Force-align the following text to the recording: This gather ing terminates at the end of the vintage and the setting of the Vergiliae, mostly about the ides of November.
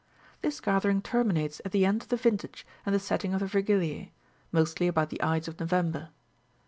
This 0.41 0.59
gather 0.59 0.89
ing 0.89 1.03
terminates 1.03 1.61
at 1.63 1.71
the 1.71 1.85
end 1.85 2.01
of 2.01 2.07
the 2.07 2.15
vintage 2.17 2.65
and 2.87 2.95
the 2.95 2.97
setting 2.97 3.35
of 3.35 3.39
the 3.39 3.45
Vergiliae, 3.45 4.09
mostly 4.51 4.87
about 4.87 5.11
the 5.11 5.21
ides 5.21 5.47
of 5.47 5.59
November. 5.59 6.09